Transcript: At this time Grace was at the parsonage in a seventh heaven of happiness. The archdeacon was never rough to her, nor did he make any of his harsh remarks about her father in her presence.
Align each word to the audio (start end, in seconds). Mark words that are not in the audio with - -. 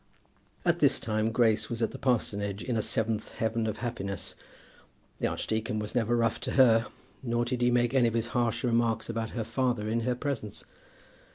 At 0.65 0.79
this 0.79 0.99
time 0.99 1.31
Grace 1.31 1.69
was 1.69 1.83
at 1.83 1.91
the 1.91 1.99
parsonage 1.99 2.63
in 2.63 2.75
a 2.75 2.81
seventh 2.81 3.33
heaven 3.33 3.67
of 3.67 3.77
happiness. 3.77 4.33
The 5.19 5.27
archdeacon 5.27 5.77
was 5.77 5.93
never 5.93 6.17
rough 6.17 6.39
to 6.39 6.53
her, 6.53 6.87
nor 7.21 7.45
did 7.45 7.61
he 7.61 7.69
make 7.69 7.93
any 7.93 8.07
of 8.07 8.15
his 8.15 8.29
harsh 8.29 8.63
remarks 8.63 9.09
about 9.09 9.29
her 9.37 9.43
father 9.43 9.87
in 9.87 9.99
her 9.99 10.15
presence. 10.15 10.63